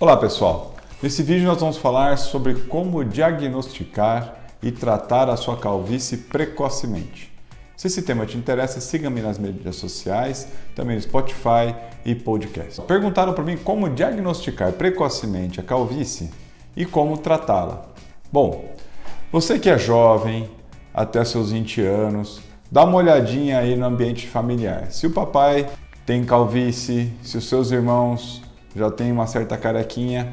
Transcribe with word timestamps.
Olá 0.00 0.16
pessoal, 0.16 0.76
nesse 1.02 1.24
vídeo 1.24 1.48
nós 1.48 1.58
vamos 1.58 1.76
falar 1.76 2.18
sobre 2.18 2.54
como 2.54 3.04
diagnosticar 3.04 4.32
e 4.62 4.70
tratar 4.70 5.28
a 5.28 5.36
sua 5.36 5.56
calvície 5.56 6.18
precocemente. 6.18 7.32
Se 7.76 7.88
esse 7.88 8.02
tema 8.02 8.24
te 8.24 8.38
interessa, 8.38 8.80
siga-me 8.80 9.20
nas 9.20 9.40
mídias 9.40 9.74
sociais, 9.74 10.46
também 10.76 10.94
no 10.94 11.02
Spotify 11.02 11.74
e 12.04 12.14
podcast. 12.14 12.80
Perguntaram 12.82 13.32
para 13.32 13.42
mim 13.42 13.56
como 13.56 13.90
diagnosticar 13.90 14.70
precocemente 14.70 15.58
a 15.58 15.64
calvície 15.64 16.30
e 16.76 16.86
como 16.86 17.18
tratá-la. 17.18 17.88
Bom, 18.30 18.72
você 19.32 19.58
que 19.58 19.68
é 19.68 19.76
jovem, 19.76 20.48
até 20.94 21.24
seus 21.24 21.50
20 21.50 21.80
anos, 21.80 22.40
dá 22.70 22.84
uma 22.84 22.98
olhadinha 22.98 23.58
aí 23.58 23.74
no 23.74 23.86
ambiente 23.86 24.28
familiar. 24.28 24.92
Se 24.92 25.08
o 25.08 25.10
papai 25.10 25.68
tem 26.06 26.24
calvície, 26.24 27.12
se 27.20 27.36
os 27.36 27.48
seus 27.48 27.72
irmãos 27.72 28.46
já 28.78 28.90
têm 28.90 29.12
uma 29.12 29.26
certa 29.26 29.56
carequinha, 29.56 30.32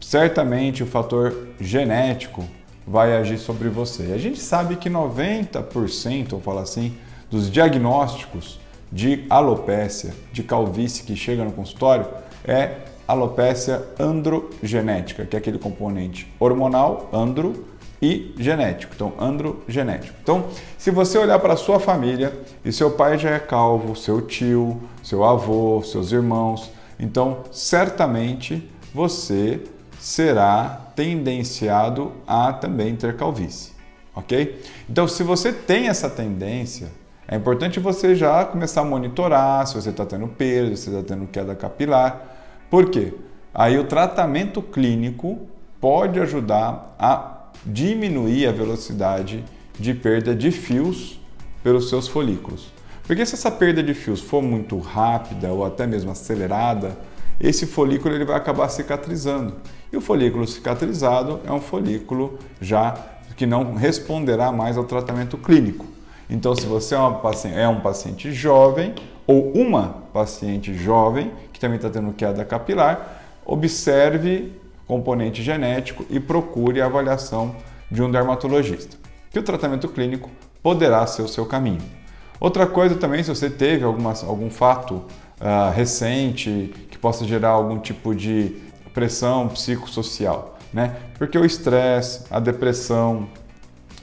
certamente 0.00 0.82
o 0.82 0.86
fator 0.86 1.48
genético 1.60 2.44
vai 2.86 3.16
agir 3.16 3.38
sobre 3.38 3.68
você. 3.68 4.12
A 4.12 4.18
gente 4.18 4.38
sabe 4.38 4.76
que 4.76 4.90
90%, 4.90 6.28
vou 6.30 6.40
falar 6.40 6.62
assim, 6.62 6.94
dos 7.30 7.50
diagnósticos 7.50 8.60
de 8.92 9.24
alopécia, 9.30 10.12
de 10.32 10.42
calvície 10.42 11.04
que 11.04 11.14
chega 11.14 11.44
no 11.44 11.52
consultório 11.52 12.06
é 12.44 12.76
alopécia 13.06 13.82
androgenética, 13.98 15.24
que 15.24 15.36
é 15.36 15.38
aquele 15.38 15.58
componente 15.58 16.32
hormonal, 16.38 17.08
andro, 17.12 17.66
e 18.02 18.34
genético. 18.38 18.94
Então, 18.94 19.12
androgenético. 19.18 20.16
Então, 20.22 20.46
se 20.78 20.90
você 20.90 21.18
olhar 21.18 21.38
para 21.38 21.56
sua 21.56 21.78
família 21.78 22.32
e 22.64 22.72
seu 22.72 22.90
pai 22.90 23.18
já 23.18 23.30
é 23.30 23.38
calvo, 23.38 23.94
seu 23.94 24.22
tio, 24.22 24.80
seu 25.02 25.24
avô, 25.24 25.82
seus 25.82 26.10
irmãos, 26.12 26.70
então 27.00 27.44
certamente 27.50 28.70
você 28.94 29.60
será 29.98 30.92
tendenciado 30.94 32.12
a 32.26 32.52
também 32.52 32.94
ter 32.94 33.16
calvície, 33.16 33.72
ok? 34.14 34.60
Então, 34.88 35.08
se 35.08 35.22
você 35.22 35.52
tem 35.52 35.88
essa 35.88 36.08
tendência, 36.08 36.88
é 37.26 37.36
importante 37.36 37.78
você 37.78 38.14
já 38.14 38.44
começar 38.44 38.82
a 38.82 38.84
monitorar 38.84 39.66
se 39.66 39.74
você 39.74 39.90
está 39.90 40.04
tendo 40.04 40.26
perda, 40.28 40.76
se 40.76 40.90
está 40.90 41.02
tendo 41.02 41.26
queda 41.26 41.54
capilar. 41.54 42.36
Por 42.68 42.90
quê? 42.90 43.14
Aí 43.54 43.78
o 43.78 43.84
tratamento 43.84 44.60
clínico 44.60 45.46
pode 45.80 46.20
ajudar 46.20 46.96
a 46.98 47.50
diminuir 47.64 48.46
a 48.46 48.52
velocidade 48.52 49.44
de 49.78 49.94
perda 49.94 50.34
de 50.34 50.50
fios 50.50 51.20
pelos 51.62 51.88
seus 51.88 52.08
folículos. 52.08 52.79
Porque 53.10 53.26
se 53.26 53.34
essa 53.34 53.50
perda 53.50 53.82
de 53.82 53.92
fios 53.92 54.20
for 54.20 54.40
muito 54.40 54.78
rápida 54.78 55.50
ou 55.50 55.64
até 55.64 55.84
mesmo 55.84 56.12
acelerada, 56.12 56.96
esse 57.40 57.66
folículo 57.66 58.14
ele 58.14 58.24
vai 58.24 58.36
acabar 58.36 58.68
cicatrizando. 58.68 59.54
E 59.92 59.96
o 59.96 60.00
folículo 60.00 60.46
cicatrizado 60.46 61.40
é 61.44 61.50
um 61.50 61.60
folículo 61.60 62.38
já 62.60 62.96
que 63.34 63.46
não 63.46 63.74
responderá 63.74 64.52
mais 64.52 64.76
ao 64.76 64.84
tratamento 64.84 65.36
clínico. 65.36 65.86
Então, 66.30 66.54
se 66.54 66.64
você 66.66 66.94
é, 66.94 67.10
paciente, 67.20 67.58
é 67.58 67.66
um 67.66 67.80
paciente 67.80 68.30
jovem 68.30 68.94
ou 69.26 69.54
uma 69.54 70.04
paciente 70.12 70.72
jovem 70.72 71.32
que 71.52 71.58
também 71.58 71.78
está 71.78 71.90
tendo 71.90 72.12
queda 72.12 72.44
capilar, 72.44 73.24
observe 73.44 74.52
componente 74.86 75.42
genético 75.42 76.06
e 76.08 76.20
procure 76.20 76.80
a 76.80 76.86
avaliação 76.86 77.56
de 77.90 78.04
um 78.04 78.08
dermatologista, 78.08 78.96
que 79.32 79.38
o 79.40 79.42
tratamento 79.42 79.88
clínico 79.88 80.30
poderá 80.62 81.04
ser 81.08 81.22
o 81.22 81.28
seu 81.28 81.44
caminho. 81.44 81.99
Outra 82.40 82.66
coisa 82.66 82.94
também, 82.94 83.22
se 83.22 83.28
você 83.28 83.50
teve 83.50 83.84
alguma, 83.84 84.14
algum 84.26 84.48
fato 84.48 84.94
uh, 84.94 85.70
recente 85.74 86.72
que 86.90 86.96
possa 86.96 87.26
gerar 87.26 87.50
algum 87.50 87.78
tipo 87.78 88.14
de 88.14 88.56
pressão 88.94 89.46
psicossocial, 89.48 90.58
né? 90.72 90.96
Porque 91.18 91.38
o 91.38 91.44
estresse, 91.44 92.24
a 92.30 92.40
depressão, 92.40 93.28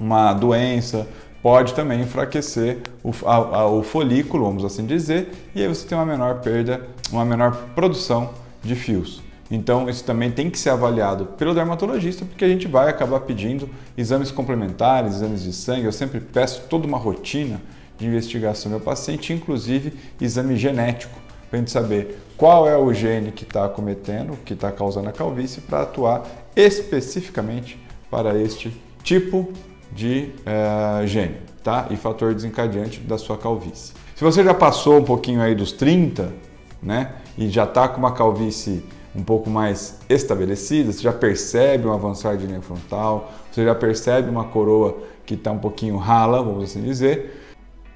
uma 0.00 0.32
doença 0.32 1.06
pode 1.42 1.74
também 1.74 2.00
enfraquecer 2.00 2.78
o, 3.04 3.10
a, 3.26 3.34
a, 3.34 3.66
o 3.66 3.82
folículo, 3.82 4.46
vamos 4.46 4.64
assim 4.64 4.86
dizer, 4.86 5.30
e 5.54 5.60
aí 5.60 5.68
você 5.68 5.86
tem 5.86 5.98
uma 5.98 6.06
menor 6.06 6.40
perda, 6.40 6.88
uma 7.10 7.26
menor 7.26 7.54
produção 7.74 8.30
de 8.62 8.74
fios. 8.74 9.22
Então, 9.50 9.90
isso 9.90 10.02
também 10.04 10.30
tem 10.30 10.48
que 10.48 10.58
ser 10.58 10.70
avaliado 10.70 11.26
pelo 11.26 11.54
dermatologista, 11.54 12.24
porque 12.24 12.44
a 12.44 12.48
gente 12.48 12.66
vai 12.66 12.88
acabar 12.88 13.20
pedindo 13.20 13.68
exames 13.98 14.30
complementares, 14.30 15.16
exames 15.16 15.42
de 15.42 15.52
sangue. 15.52 15.84
Eu 15.84 15.92
sempre 15.92 16.20
peço 16.20 16.62
toda 16.70 16.86
uma 16.86 16.96
rotina 16.96 17.60
de 18.02 18.08
investigação 18.08 18.70
do 18.70 18.76
meu 18.76 18.84
paciente, 18.84 19.32
inclusive 19.32 19.92
exame 20.20 20.56
genético, 20.56 21.18
para 21.48 21.58
a 21.58 21.60
gente 21.60 21.70
saber 21.70 22.18
qual 22.36 22.68
é 22.68 22.76
o 22.76 22.92
gene 22.92 23.30
que 23.30 23.44
está 23.44 23.68
cometendo, 23.68 24.36
que 24.44 24.54
está 24.54 24.72
causando 24.72 25.08
a 25.08 25.12
calvície, 25.12 25.60
para 25.60 25.82
atuar 25.82 26.26
especificamente 26.56 27.78
para 28.10 28.36
este 28.38 28.76
tipo 29.04 29.52
de 29.92 30.30
uh, 30.40 31.06
gene 31.06 31.36
tá? 31.62 31.86
e 31.90 31.96
fator 31.96 32.34
desencadeante 32.34 33.00
da 33.00 33.16
sua 33.16 33.38
calvície. 33.38 33.92
Se 34.16 34.24
você 34.24 34.42
já 34.42 34.54
passou 34.54 34.98
um 34.98 35.04
pouquinho 35.04 35.40
aí 35.40 35.54
dos 35.54 35.72
30, 35.72 36.32
né, 36.82 37.12
e 37.38 37.48
já 37.48 37.64
está 37.64 37.86
com 37.86 37.98
uma 37.98 38.12
calvície 38.12 38.82
um 39.14 39.22
pouco 39.22 39.48
mais 39.48 40.00
estabelecida, 40.08 40.90
você 40.90 41.02
já 41.02 41.12
percebe 41.12 41.86
um 41.86 41.92
avançar 41.92 42.36
de 42.36 42.46
linha 42.46 42.62
frontal, 42.62 43.30
você 43.50 43.64
já 43.64 43.74
percebe 43.74 44.28
uma 44.28 44.44
coroa 44.44 44.98
que 45.24 45.34
está 45.34 45.52
um 45.52 45.58
pouquinho 45.58 45.96
rala, 45.96 46.42
vamos 46.42 46.64
assim 46.64 46.82
dizer, 46.82 47.41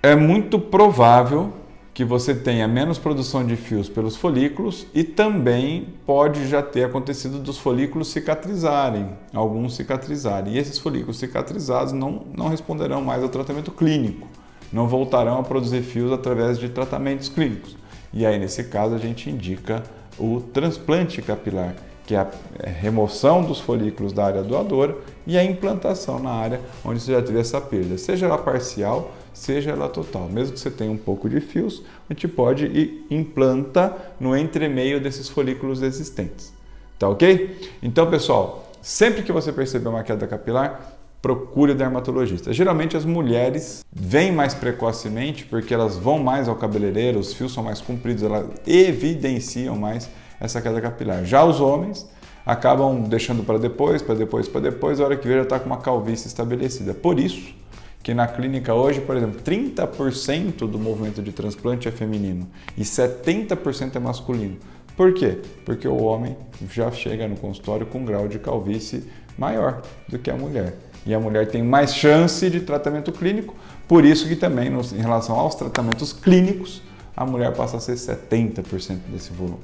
é 0.02 0.14
muito 0.14 0.58
provável 0.58 1.52
que 1.96 2.04
você 2.04 2.34
tenha 2.34 2.68
menos 2.68 2.98
produção 2.98 3.42
de 3.42 3.56
fios 3.56 3.88
pelos 3.88 4.16
folículos 4.16 4.86
e 4.92 5.02
também 5.02 5.94
pode 6.04 6.46
já 6.46 6.62
ter 6.62 6.84
acontecido 6.84 7.38
dos 7.38 7.56
folículos 7.56 8.08
cicatrizarem, 8.08 9.08
alguns 9.32 9.76
cicatrizarem. 9.76 10.52
E 10.52 10.58
esses 10.58 10.78
folículos 10.78 11.18
cicatrizados 11.18 11.94
não, 11.94 12.26
não 12.36 12.48
responderão 12.48 13.00
mais 13.00 13.22
ao 13.22 13.30
tratamento 13.30 13.70
clínico, 13.70 14.28
não 14.70 14.86
voltarão 14.86 15.38
a 15.38 15.42
produzir 15.42 15.80
fios 15.80 16.12
através 16.12 16.58
de 16.58 16.68
tratamentos 16.68 17.30
clínicos. 17.30 17.78
E 18.12 18.26
aí, 18.26 18.38
nesse 18.38 18.64
caso, 18.64 18.94
a 18.94 18.98
gente 18.98 19.30
indica 19.30 19.82
o 20.18 20.42
transplante 20.52 21.22
capilar, 21.22 21.74
que 22.06 22.14
é 22.14 22.18
a 22.18 22.28
remoção 22.68 23.42
dos 23.42 23.60
folículos 23.60 24.12
da 24.12 24.24
área 24.24 24.42
doadora 24.42 24.96
e 25.26 25.36
a 25.36 25.44
implantação 25.44 26.20
na 26.20 26.30
área 26.30 26.60
onde 26.84 27.00
você 27.00 27.12
já 27.12 27.20
teve 27.20 27.40
essa 27.40 27.60
perda, 27.60 27.98
seja 27.98 28.26
ela 28.26 28.38
parcial, 28.38 29.12
seja 29.34 29.72
ela 29.72 29.88
total. 29.88 30.28
Mesmo 30.28 30.54
que 30.54 30.60
você 30.60 30.70
tenha 30.70 30.90
um 30.90 30.96
pouco 30.96 31.28
de 31.28 31.40
fios, 31.40 31.82
a 32.08 32.12
gente 32.12 32.28
pode 32.28 32.66
ir 32.66 33.06
implanta 33.10 33.94
no 34.20 34.36
entremeio 34.36 35.00
desses 35.00 35.28
folículos 35.28 35.82
existentes. 35.82 36.54
Tá 36.98 37.08
ok? 37.08 37.70
Então, 37.82 38.08
pessoal, 38.08 38.70
sempre 38.80 39.22
que 39.22 39.32
você 39.32 39.52
perceber 39.52 39.88
uma 39.88 40.02
queda 40.02 40.26
capilar, 40.26 40.96
procure 41.20 41.72
o 41.72 41.74
dermatologista. 41.74 42.52
Geralmente 42.52 42.96
as 42.96 43.04
mulheres 43.04 43.84
vêm 43.92 44.30
mais 44.30 44.54
precocemente 44.54 45.44
porque 45.44 45.74
elas 45.74 45.96
vão 45.96 46.20
mais 46.20 46.48
ao 46.48 46.54
cabeleireiro, 46.54 47.18
os 47.18 47.34
fios 47.34 47.52
são 47.52 47.64
mais 47.64 47.80
compridos, 47.80 48.22
elas 48.22 48.46
evidenciam 48.64 49.76
mais 49.76 50.08
essa 50.40 50.60
queda 50.60 50.80
capilar. 50.80 51.24
Já 51.24 51.44
os 51.44 51.60
homens 51.60 52.08
acabam 52.44 53.02
deixando 53.02 53.42
para 53.42 53.58
depois, 53.58 54.02
para 54.02 54.14
depois, 54.14 54.48
para 54.48 54.60
depois, 54.60 55.00
a 55.00 55.04
hora 55.04 55.16
que 55.16 55.26
vê 55.26 55.34
já 55.34 55.42
está 55.42 55.58
com 55.58 55.66
uma 55.66 55.78
calvície 55.78 56.28
estabelecida. 56.28 56.94
Por 56.94 57.18
isso 57.18 57.54
que 58.02 58.14
na 58.14 58.28
clínica 58.28 58.72
hoje, 58.72 59.00
por 59.00 59.16
exemplo, 59.16 59.40
30% 59.42 60.68
do 60.68 60.78
movimento 60.78 61.20
de 61.20 61.32
transplante 61.32 61.88
é 61.88 61.90
feminino 61.90 62.48
e 62.78 62.82
70% 62.82 63.96
é 63.96 63.98
masculino. 63.98 64.56
Por 64.96 65.12
quê? 65.12 65.40
Porque 65.64 65.88
o 65.88 66.02
homem 66.04 66.36
já 66.70 66.90
chega 66.92 67.26
no 67.26 67.36
consultório 67.36 67.84
com 67.84 67.98
um 67.98 68.04
grau 68.04 68.28
de 68.28 68.38
calvície 68.38 69.04
maior 69.36 69.82
do 70.08 70.18
que 70.18 70.30
a 70.30 70.36
mulher 70.36 70.74
e 71.06 71.14
a 71.14 71.20
mulher 71.20 71.48
tem 71.48 71.62
mais 71.62 71.94
chance 71.94 72.50
de 72.50 72.60
tratamento 72.60 73.12
clínico, 73.12 73.54
por 73.86 74.04
isso 74.04 74.26
que 74.26 74.34
também 74.34 74.68
em 74.68 75.00
relação 75.00 75.36
aos 75.38 75.54
tratamentos 75.54 76.12
clínicos, 76.12 76.82
a 77.16 77.24
mulher 77.24 77.54
passa 77.54 77.76
a 77.76 77.80
ser 77.80 77.94
70% 77.94 78.98
desse 79.08 79.32
volume. 79.32 79.60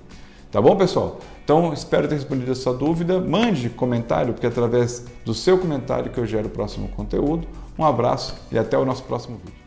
Tá 0.52 0.60
bom, 0.60 0.76
pessoal? 0.76 1.18
Então, 1.42 1.72
espero 1.72 2.06
ter 2.06 2.16
respondido 2.16 2.52
a 2.52 2.54
sua 2.54 2.74
dúvida. 2.74 3.18
Mande 3.18 3.70
comentário, 3.70 4.34
porque 4.34 4.44
é 4.44 4.50
através 4.50 5.02
do 5.24 5.32
seu 5.32 5.56
comentário 5.56 6.12
que 6.12 6.20
eu 6.20 6.26
gero 6.26 6.48
o 6.48 6.50
próximo 6.50 6.88
conteúdo. 6.88 7.48
Um 7.78 7.84
abraço 7.86 8.34
e 8.52 8.58
até 8.58 8.76
o 8.76 8.84
nosso 8.84 9.02
próximo 9.04 9.38
vídeo. 9.38 9.61